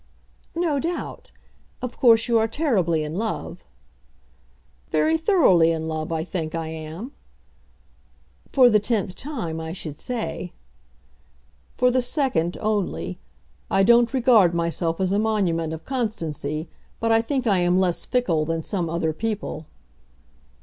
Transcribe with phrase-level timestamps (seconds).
[0.55, 1.31] "No doubt!
[1.79, 3.63] Of course you are terribly in love."
[4.89, 7.11] "Very thoroughly in love, I think, I am."
[8.51, 10.53] "For the tenth time, I should say."
[11.75, 13.19] "For the second only.
[13.69, 16.67] I don't regard myself as a monument of constancy,
[16.99, 19.67] but I think I am less fickle than some other people."